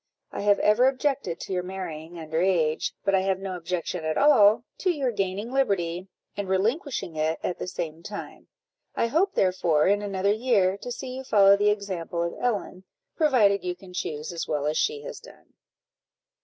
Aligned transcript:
I 0.31 0.41
have 0.41 0.57
ever 0.57 0.87
objected 0.87 1.39
to 1.41 1.53
your 1.53 1.61
marrying 1.61 2.17
under 2.17 2.41
age, 2.41 2.95
but 3.05 3.13
I 3.13 3.19
have 3.19 3.37
no 3.37 3.55
objection 3.55 4.03
at 4.03 4.17
all 4.17 4.63
to 4.79 4.89
your 4.89 5.11
gaining 5.11 5.51
liberty, 5.51 6.07
and 6.35 6.49
relinquishing 6.49 7.15
it 7.15 7.37
at 7.43 7.59
the 7.59 7.67
same 7.67 8.01
time. 8.01 8.47
I 8.95 9.05
hope, 9.05 9.35
therefore, 9.35 9.85
in 9.85 10.01
another 10.01 10.33
year, 10.33 10.75
to 10.79 10.91
see 10.91 11.13
you 11.17 11.23
follow 11.23 11.55
the 11.55 11.69
example 11.69 12.23
of 12.23 12.39
Ellen, 12.43 12.83
provided 13.15 13.63
you 13.63 13.75
can 13.75 13.93
choose 13.93 14.33
as 14.33 14.47
well 14.47 14.65
as 14.65 14.75
she 14.75 15.03
has 15.03 15.19
done." 15.19 15.53